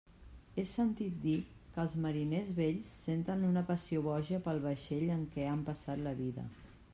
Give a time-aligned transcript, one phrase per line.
[0.59, 1.35] He sentit dir
[1.75, 6.17] que els mariners vells senten una passió boja pel vaixell en què han passat la
[6.25, 6.49] vida.